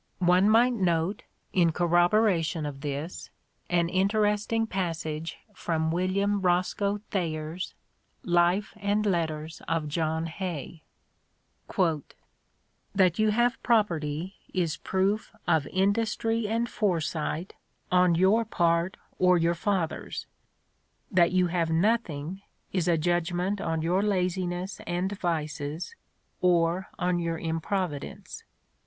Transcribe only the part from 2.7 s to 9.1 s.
this, an interesting passage from William Roscoe Thayer's "Life and